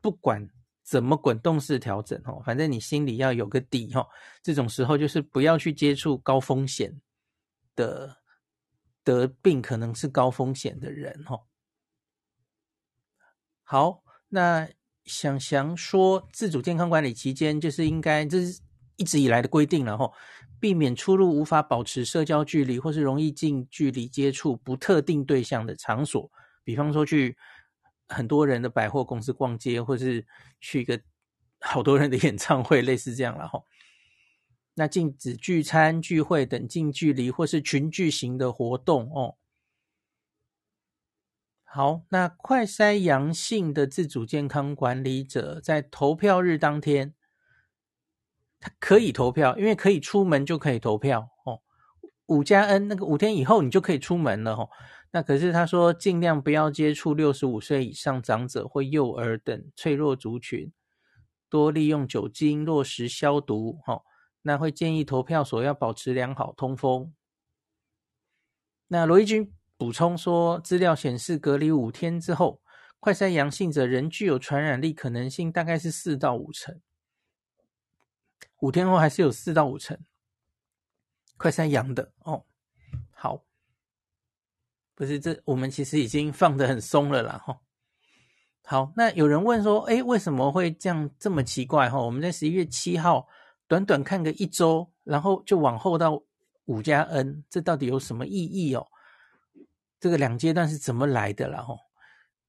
[0.00, 0.48] 不管
[0.84, 4.06] 怎么滚动式调整哦，反正你心里要有个底哦。
[4.40, 7.00] 这种时候就是不要去接触高风险
[7.74, 8.18] 的
[9.02, 11.40] 得病可能是高风险的人哦。
[13.64, 14.68] 好，那
[15.04, 18.60] 想想说自主健康管理期间就是应该这是
[18.94, 20.14] 一直以来的规定了吼。
[20.62, 26.30] 避免出入无法保持社交距离，或是容易近距离接触不特定对象的场所，
[26.62, 27.36] 比方说去
[28.06, 30.24] 很多人的百货公司逛街，或是
[30.60, 31.00] 去一个
[31.60, 33.60] 好多人的演唱会，类似这样了哈。
[34.74, 39.34] 那禁止聚餐、聚会等近距离或是群聚型的活动哦。
[41.64, 47.14] 好，那快筛阳性的自主健康管理者，在投票日当天。
[48.62, 51.60] 他可以投票，因为可以出门就可以投票哦。
[52.26, 54.70] 五加 N 那个五天以后你就可以出门了哦。
[55.10, 60.72] 那可是他说尽量不要接触六十五岁以上长者或幼儿等脆弱族群，
[61.50, 64.04] 多利用酒精落实消毒哦。
[64.42, 67.12] 那会建议投票所要保持良好通风。
[68.86, 72.62] 那罗一军补充说，资料显示隔离五天之后，
[73.00, 76.80] 快筛阳性者仍具有传染力可能性，大概是四到五成。
[78.62, 79.98] 五天后还是有四到五成
[81.36, 82.44] 快三阳的哦。
[83.10, 83.44] 好，
[84.94, 87.42] 不是这，我们其实已经放得很松了啦。
[87.44, 87.60] 哈。
[88.64, 91.90] 好，那有人问说，哎，为什么会这样这么奇怪？
[91.90, 93.26] 哈，我们在十一月七号
[93.66, 96.22] 短短看个一周，然后就往后到
[96.66, 98.86] 五加 N，这到底有什么意义哦？
[99.98, 101.62] 这个两阶段是怎么来的啦？
[101.62, 101.76] 哈，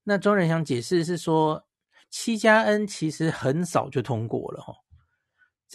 [0.04, 1.66] 那庄仁祥解释是说，
[2.08, 4.76] 七加 N 其实很早就通过了哈。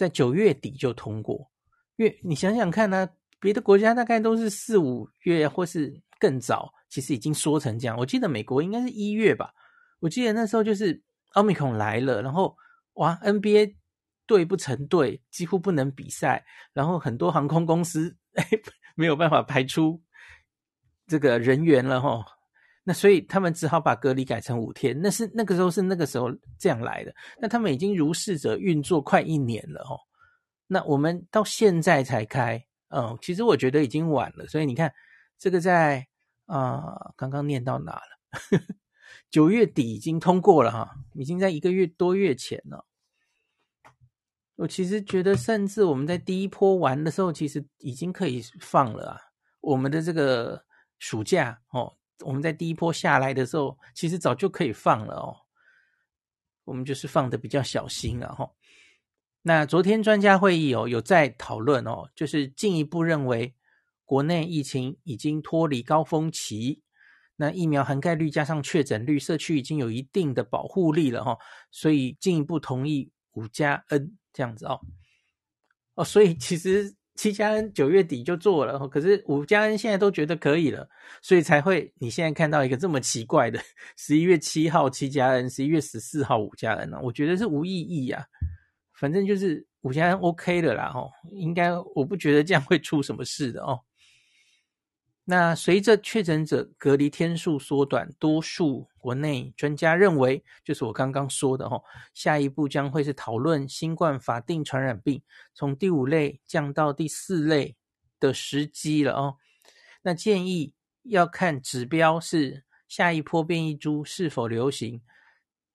[0.00, 1.50] 在九月底就通过，
[1.96, 3.06] 因为你想想看呢、
[3.38, 7.94] 别的国家大概都是四五月或是更早，其实已经说成这样。
[7.98, 9.52] 我记得美国应该是一月吧，
[9.98, 12.56] 我记得那时候就是奥密克戎来了，然后
[12.94, 13.74] 哇，NBA
[14.24, 18.48] 队不成队，几乎不能比赛，然后很多航空公司 哎
[18.94, 20.02] 没有办法排出
[21.06, 22.24] 这个人员了哈。
[22.90, 27.14] 那所以他们只好把隔离改成五天，那是那个时候是那个时候这样来的。
[27.40, 29.96] 那他们已经如是者运作快一年了哦。
[30.66, 34.44] 那我们到现在才开，嗯，其实我觉得已经晚了。
[34.48, 34.92] 所以你看，
[35.38, 36.04] 这个在
[36.46, 38.60] 啊、刚刚念到哪了？
[39.30, 42.84] 九月底已经通过了哈，已经在一个月多月前了。
[44.56, 49.20] 我其实觉得，甚至我们在第一波玩的时候，其实已经可以放了啊。
[49.60, 50.64] 我们的这个
[50.98, 51.94] 暑假哦。
[52.20, 55.36] 我们在第一波下来的时候，其实早就可以放了哦。
[56.64, 58.50] 我们就是放的比较小心了哈。
[59.42, 63.54] 那昨天专家会议哦，有在讨论哦，就是进一步认为
[64.04, 66.82] 国内疫情已经脱离高峰期，
[67.36, 71.38] 那疫苗涵盖率加上确诊率，社区已经有一定的保护力了哈，
[71.70, 74.80] 所以进一步同意五加 N 这样子哦。
[75.94, 76.94] 哦，所以其实。
[77.20, 80.88] 七加 N 九月底就做了，可是五加 N 现在都觉得可以了，
[81.20, 83.60] 所以才会你现在看到一个这么奇怪的
[83.94, 88.24] 十一月七号七加 N，十一月十四号五加 N 啊，我觉得是无意义、啊。
[88.98, 93.78] 反正就是五加 N OK 的啦，哦，应该我不觉得这样会出什么事的哦。
[95.24, 101.80] 那随着确诊者隔离天数缩短，多数国内专家认为，就是我刚刚说的哈，
[102.12, 105.22] 下一步将会是讨论新冠法定传染病
[105.54, 107.76] 从第五类降到第四类
[108.18, 109.36] 的时机了哦。
[110.02, 115.00] 那建议要看指标是下一波变异株是否流行，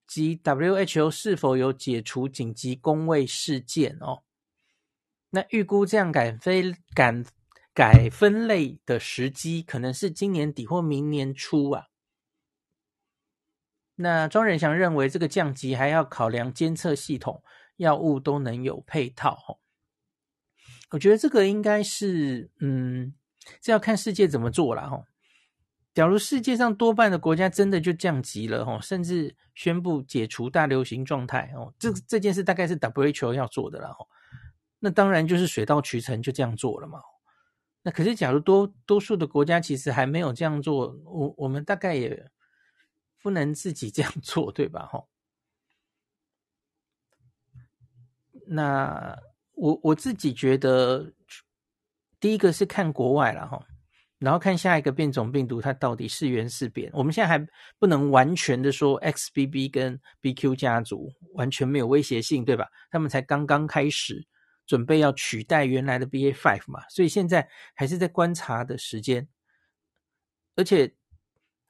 [0.05, 4.23] 及 WHO 是否有解除紧急公卫事件哦。
[5.29, 7.23] 那预估这样改非改
[7.75, 11.87] 改分类的时机，可能是今年底或明年初啊。
[13.95, 17.43] 那庄仁祥认为，这个降级还要考量监测系统、
[17.75, 19.59] 药物都能有配套。
[20.91, 23.13] 我觉得这个应该是，嗯，
[23.59, 25.03] 这要看世界怎么做了哈。
[25.93, 34.05] 假如世界上多半的国家真的就降级了哈，甚至宣布解除大流行状态哦，这这件事大概是 WHO 要做的了哈。
[34.79, 36.99] 那当然就是水到渠成就这样做了嘛。
[37.85, 42.31] 那可是假如多多数的国家其实还没有这样做，我我们大概也
[43.21, 44.87] 不能自己这样做，对吧？
[44.87, 45.05] 哈。
[48.47, 49.15] 那
[49.53, 51.13] 我我自己觉得，
[52.19, 53.63] 第一个是看国外了哈。
[54.17, 56.89] 然后看下一个变种病毒，它到底是原是变？
[56.91, 62.67] 我们现在还不能完全的说 XBB 跟 BQ 家族完全没有威胁性，对吧？
[62.89, 64.25] 他们才刚刚开始
[64.65, 69.27] 准备要取代原来的 BA five 嘛，所以现在还是在观察的时间。
[70.55, 70.93] 而且，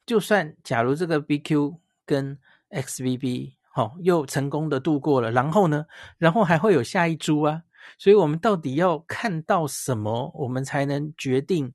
[0.06, 2.38] 就算假如这个 BQ 跟
[2.70, 5.86] XBB 好、哦、又成功的度过了，然后呢，
[6.18, 7.62] 然后还会有下一株啊，
[7.98, 11.74] 所以我们到底要看到什么，我们才能决定？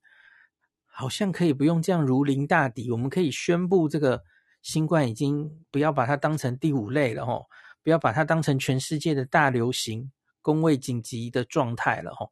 [0.94, 4.24] 好像可以不用这样如临大敌，我们可以宣布这个
[4.62, 7.48] 新冠已经不要把它当成第五类了吼，
[7.82, 12.32] 不要把它当成全世界的大流行、公卫紧急的状态了吼。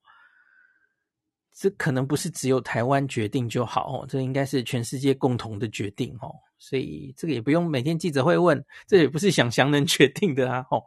[1.54, 6.34] 这可能不是只有台湾决定就好哦，这应该是全世界共同的决定哦。
[6.58, 10.86] 所以这个也不用每天记者会问，这也不是想想能决定的啊吼。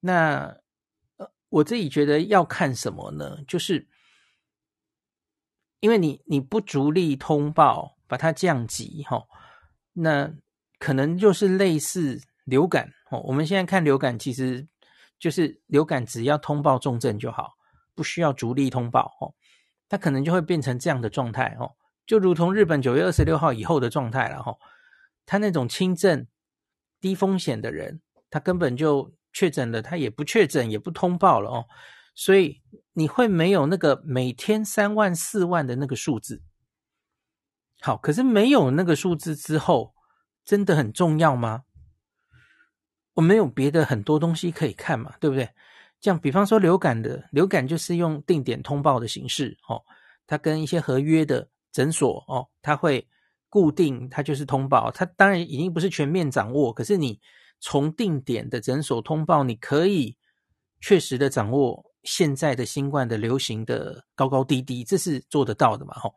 [0.00, 0.56] 那
[1.16, 3.38] 呃，我自己觉得要看什么呢？
[3.46, 3.86] 就是。
[5.82, 9.26] 因为你你不逐例通报，把它降级哈，
[9.94, 10.30] 那
[10.78, 13.18] 可能就是类似流感哦。
[13.20, 14.68] 我们现在看流感，其实
[15.20, 17.52] 就是流感只要通报重症就好，
[17.94, 19.34] 不需要逐例通报哦。
[19.88, 24.56] 它可能就会变成这样的状态哦，就如同日本九月二十六号以后的状态了哈。
[25.26, 26.26] 他那种轻症、
[27.00, 31.66] 低风险的人，他根本就确诊了，他也不确诊，也不通报了哦。
[32.14, 32.62] 所以
[32.94, 36.42] 你会没有那个每天三万四万的那个数字。
[37.80, 39.94] 好，可是没有那个数字之后，
[40.44, 41.62] 真的很重要吗？
[43.14, 45.48] 我没有别的很多东西可以看嘛，对不对？
[46.00, 49.82] 这样比方说流感的，流感就是用定点通报的形式，哦，
[50.26, 53.06] 它跟一些合约的诊所，哦，它会
[53.48, 57.20] 固定，它就是通报，它当然已经不是全面掌握，可是你
[57.60, 60.16] 从定点的诊所通报，你可以
[60.80, 61.88] 确实的掌握。
[62.02, 65.92] 现在的新冠的流行的高高低低，这是做得到的嘛？
[65.98, 66.14] 吼，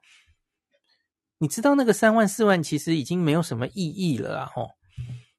[1.39, 4.69] 你知道那个三万四万其实已经没有什么意义了啦，吼。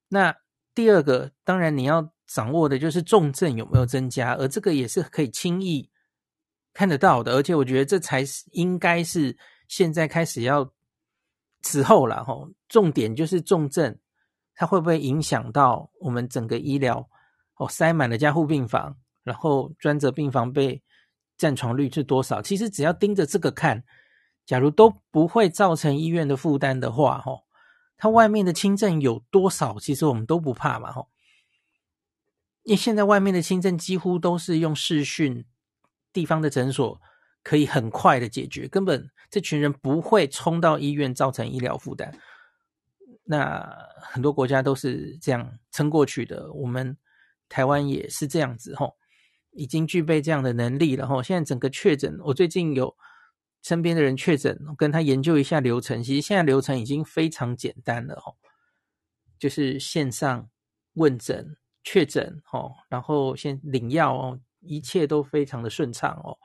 [0.07, 0.37] 那
[0.75, 5.89] 第二个，当然你要掌握的就是重症有没有增加，而这个也是可以轻易
[6.73, 9.37] 看得到的，而且我觉得这才是应该是
[9.69, 10.73] 现在开始要
[11.63, 12.35] 此后了，哈。
[12.69, 13.97] 重点就是重症，
[14.55, 17.09] 它会不会影响到我们整个医疗？
[17.57, 18.97] 哦，塞满了加护病房。
[19.23, 20.83] 然后专责病房被
[21.39, 22.43] 占床率是多少？
[22.43, 23.83] 其实只要盯着这个看，
[24.45, 27.44] 假如都不会造成医院的负担的话，吼，
[28.05, 29.79] 它外面的轻症有多少？
[29.81, 31.09] 其实我们都不怕嘛，吼。
[32.65, 35.47] 因为现在外面的轻症几乎都是用视讯，
[36.13, 37.01] 地方的诊所
[37.43, 42.15] 可以很快的解决，根本这群人不会冲到医院造成医疗负担。
[43.25, 46.95] 那很多国家都是这样撑过去的，我们
[47.49, 48.99] 台湾也是这样子，吼。
[49.53, 51.23] 已经具备这样的能力了吼。
[51.23, 52.95] 现在整个确诊，我最近有
[53.65, 56.03] 身边的人确诊，跟他研究一下流程。
[56.03, 58.35] 其实现在流程已经非常简单了哈，
[59.39, 60.51] 就是线上
[60.93, 66.37] 问诊确诊哦，然后先领药哦，一切都非常的顺畅哦。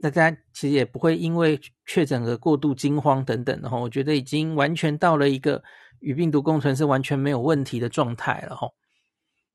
[0.00, 3.76] 大家其实也不会因为确诊而过度惊慌等等的哈。
[3.76, 5.64] 我觉得已经完全到了一个
[5.98, 8.68] 与病毒共存是完全没有问题的状态了哈。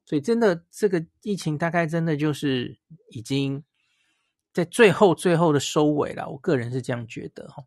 [0.06, 2.78] 所以真的，这个疫情大概真的就是
[3.12, 3.64] 已经
[4.52, 6.30] 在最后最后的收尾了。
[6.30, 7.64] 我个人是这样觉得哈。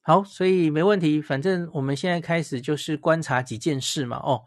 [0.00, 4.18] 好，所以没问题，反正我们现在开始就是观察几件事嘛。
[4.18, 4.44] 哦，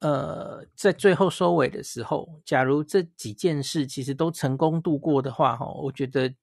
[0.00, 6.34] 呃，在最后收尾的时候，假如这几件事其实都成功度过的话，哈，我觉得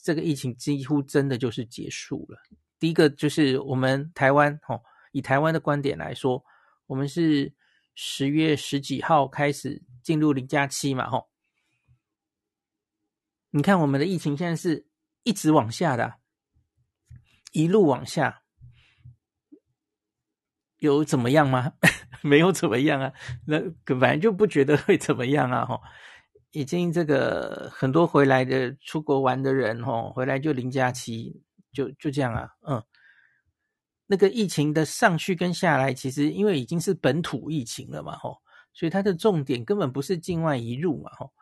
[0.00, 2.38] 这个疫情几乎真的就是结束了。
[2.78, 4.80] 第一个就是我们台湾，哈，
[5.10, 6.44] 以台湾的观点来说，
[6.86, 7.52] 我们是
[7.96, 11.20] 十月十几号开始进入零加期嘛，哈。
[13.50, 14.86] 你看我们的疫情现在是
[15.22, 16.14] 一直往下的，
[17.52, 18.42] 一路往下，
[20.78, 21.72] 有怎么样吗？
[22.22, 23.12] 没有怎么样啊，
[23.46, 25.80] 那本来就不觉得会怎么样啊，吼。
[26.52, 31.42] 已经这个很多回来的出国玩的人，哦，回来就零加七。
[31.72, 32.82] 就就这样啊，嗯，
[34.06, 38.42] 那个疫情的上去跟下来，其实因为已经是本土疫情了嘛，吼，
[38.72, 41.32] 所以它的重点根本不是境外移入嘛，吼，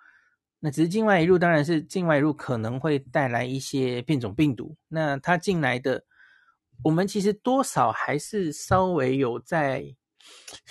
[0.61, 6.05] 那只是境外一入，当然是境外一入可能会带来一些变种病毒，那它进来的，
[6.83, 9.85] 我们其实多少还是稍微有在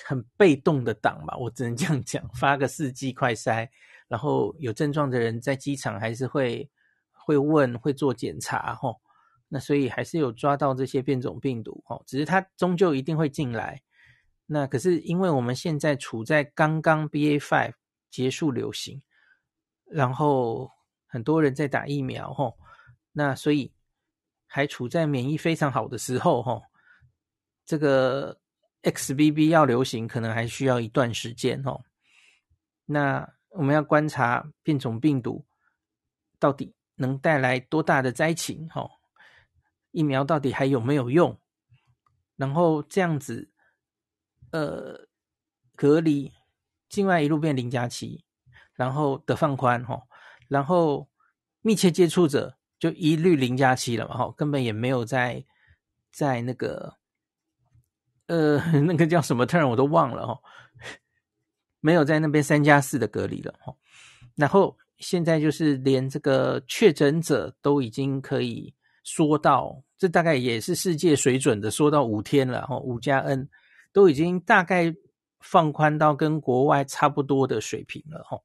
[0.05, 3.67] 很被动的挡吧，我只能这样讲，发个四季快筛，
[4.07, 6.69] 然后有症状的人在机场还是会
[7.11, 8.99] 会问，会做检查，吼。
[9.49, 13.81] 那所以还是有抓到这些变种病毒哦，只是它终究一定会进来。
[14.45, 17.71] 那可是因为我们现在处在刚刚 BA five
[18.09, 19.01] 结束流行，
[19.89, 20.71] 然后
[21.07, 22.57] 很多人在打疫苗吼，
[23.11, 23.73] 那所以
[24.45, 26.61] 还处在免疫非常好的时候吼，
[27.65, 28.39] 这个
[28.83, 31.83] XBB 要流行可能还需要一段时间吼。
[32.85, 35.45] 那我们要观察变种病毒
[36.39, 38.91] 到底能带来多大的灾情吼。
[39.91, 41.39] 疫苗到底还有没有用？
[42.35, 43.49] 然后这样子，
[44.51, 45.07] 呃，
[45.75, 46.31] 隔离
[46.87, 48.23] 境外一路变零加七，
[48.77, 50.01] 然后的放宽哈，
[50.47, 51.09] 然后
[51.61, 55.43] 密切接触者就一律零加七了嘛哈，根本也没有在
[56.13, 56.93] 在那个
[58.27, 60.39] 呃 那个叫什么 turn 我都忘了哈，
[61.81, 63.75] 没有在那边三加四的隔离了哈，
[64.35, 68.73] 然后现在就是连这个确诊者都已经可以。
[69.09, 73.47] 说到这大概也是世界水准的，说到五天了哈，五加 N
[73.93, 74.93] 都已经大概
[75.39, 78.37] 放宽到跟国外差不多的水平了哈。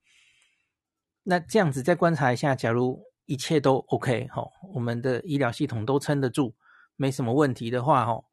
[1.23, 4.45] 那这样子再观察一下，假如一切都 OK 哈，
[4.75, 6.55] 我们的医疗系统都撑得住，
[6.97, 8.25] 没什么问题的话哈，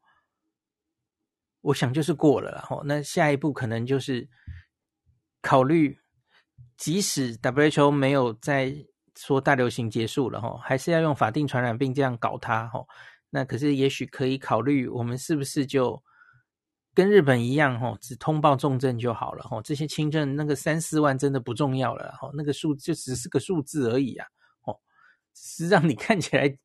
[1.60, 2.82] 我想就是过了了哈。
[2.84, 4.28] 那下一步可能就是
[5.40, 5.98] 考虑，
[6.76, 8.86] 即使 WHO 没有在。
[9.16, 12.86] 说大流行结束了哈，还是要用法定传染病这样搞它哈？
[13.28, 16.02] 那可是也许可以考虑，我们是不是就
[16.94, 19.62] 跟日本一样哈，只通报重症就好了哈？
[19.62, 24.26] 这些轻症那个三四万真的不重要了哈，那个数就只是个数字而已啊，
[24.64, 24.76] 哦，
[25.34, 26.58] 是让你看起来，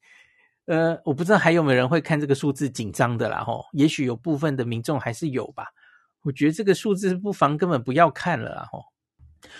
[0.66, 3.54] 呃，我不知道还有没有人会看这个数字紧张的啦哈？
[3.74, 5.68] 也许有部分的民众还是有吧，
[6.24, 8.80] 我觉得这个数字不妨根本不要看了啦哈。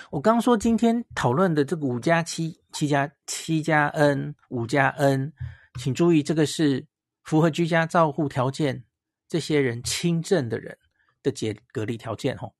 [0.10, 5.32] 我刚说今天讨论的这个五加七、七加七加 N、五加 N，
[5.80, 6.88] 请注意，这个是
[7.24, 8.84] 符合居家照护条件
[9.28, 10.78] 这些人轻症的人
[11.24, 12.56] 的解隔离条件吼。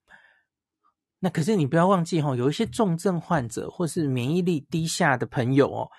[1.20, 5.92] 那可是你不要忘记吼，有一些重症患者或是免疫力低下的朋友哦，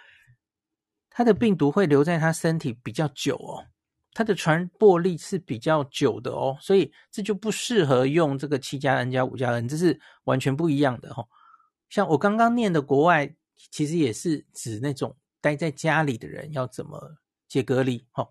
[1.10, 3.66] 他的病毒会留在他身体比较久哦。
[4.12, 11.28] 他的传播力是比较久的哦，所以这就不适合用这个七加 N 加五加 N，这是完全不一样的哈、哦。
[11.90, 13.30] 像我刚刚念的国外，
[13.70, 18.28] 其实也是指那种待在家里的人要怎么解隔离哈、哦。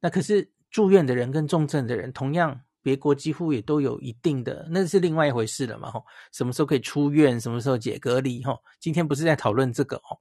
[0.00, 6.04] 那可是住院的人跟重症的人，同样别国几乎也都有一定的，那是另外一回事了嘛吼。
[6.32, 8.62] 什么时候可以出院，什么时候解隔离吼？
[8.80, 10.18] 今天不是在讨论这个哦。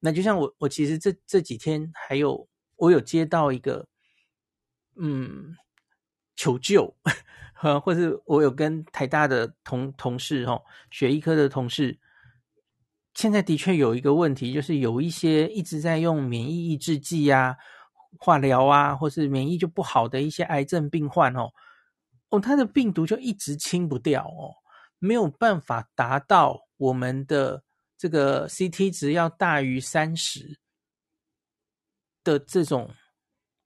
[0.00, 2.48] 那就像我我其实这这几天还有。
[2.78, 3.88] 我有接到一个，
[4.96, 5.56] 嗯，
[6.36, 6.94] 求救，
[7.54, 10.60] 呵， 或是我有跟台大的同同事，哈，
[10.90, 11.98] 血液科的同事，
[13.14, 17.56] 现在的确有一个问题，就是有一些一直在用免疫抑制剂啊、
[18.18, 21.50] 化疗啊，或是免疫就不好的一些癌症病患，哦，
[22.30, 24.54] 哦，他的病毒就一直清不掉，哦，
[24.98, 27.62] 没有办法达到我们的
[27.96, 30.58] 这个 CT 值要大于三十。
[32.24, 32.92] 的这种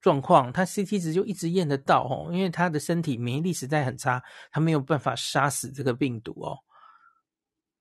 [0.03, 6.59] 状况，他 CT 值就一直验得到哦，因为他的身体免疫力实在很差，他没有办法杀死这个病毒哦。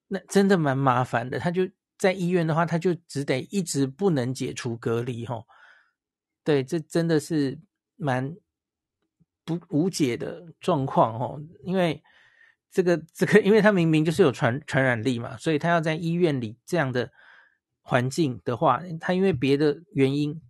[0.08, 1.68] 那真的蛮麻烦的，他就
[1.98, 5.44] 在医院的话，他就只得一直不能解除隔离哦。
[6.44, 7.58] 对，这真的是
[7.96, 8.36] 蛮
[9.44, 12.02] 不无解的状况哦，因为
[12.70, 17.10] 这个这个，因为他明明就是有传传染力嘛，所以他要在医院里这样的
[17.82, 20.40] 环境的话，他因为别的原因。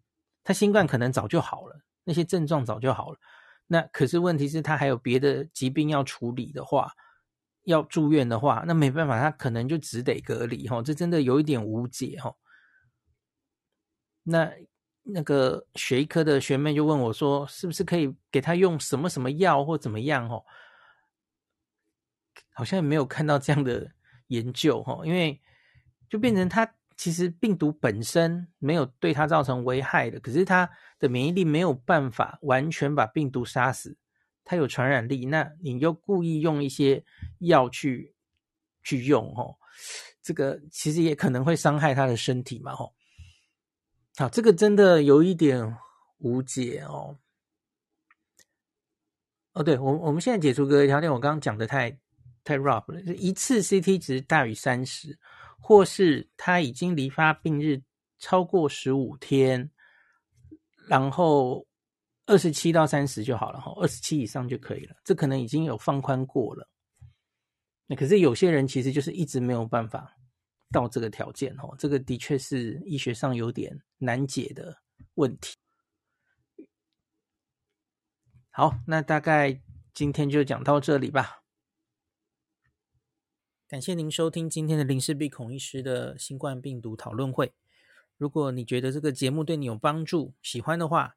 [0.42, 3.18] 他新冠可能早就好了，那些症状早就好了。
[3.66, 6.90] 那可是问题是，他还有别的疾病要处理的话，
[7.64, 10.82] 要住院的话，那没办法，他可能就只得隔离哈。
[10.82, 12.34] 这真的有一点无解哈。
[14.22, 14.50] 那
[15.02, 20.28] 那个学医科的学妹就问我说，是不是可以给他用什么什么药或怎么样？
[20.28, 20.44] 哦，
[22.52, 23.90] 好像也没有看到这样的
[24.28, 25.40] 研究，哦，因为
[26.08, 33.96] 就变成他其实病毒本身没有对他造成危害的，可是他的免疫力没有办法完全把病毒杀死，
[34.44, 37.02] 他有传染力，那你又故意用一些
[37.38, 38.14] 药去
[38.82, 39.56] 去用，哦，
[40.22, 42.92] 这个其实也可能会伤害他的身体嘛，哦。
[44.20, 45.78] 好，这个真的有一点
[46.18, 47.16] 无解哦。
[49.54, 51.98] 哦，对，我我们现在解除隔离条件，我刚刚讲的太
[52.44, 55.18] 太 rough 了，一次 CT 值大于三十，
[55.58, 57.80] 或是他已经离发病日
[58.18, 59.70] 超过十五天，
[60.86, 61.66] 然后
[62.26, 66.68] 二十七到三十就好了哈，二十七以上就可以了，这可能已经有放宽过了。
[67.86, 70.14] 那可是有些人其实就是一直没有办法。
[70.70, 74.82] 到这个条件哦，这个的确是医学上有点难解的
[75.14, 75.56] 问题。
[78.50, 79.60] 好，那大概
[79.94, 81.42] 今天就讲到这里吧。
[83.68, 87.54] 感谢您收听今天的林氏璧孔医师的新冠病毒讨论会。
[88.16, 91.16] 如果你觉得这个节目对你有帮助，喜欢的话，